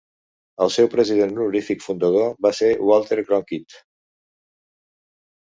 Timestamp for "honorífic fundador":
1.35-2.33